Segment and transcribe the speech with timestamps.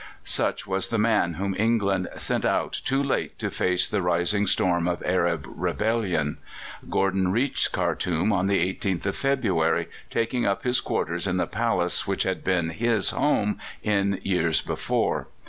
[0.25, 4.87] Such was the man whom England sent out too late to face the rising storm
[4.87, 6.39] of Arab rebellion.
[6.89, 12.07] Gordon reached Khartoum on the 18th of February, taking up his quarters in the palace
[12.07, 15.27] which had been his home in years before.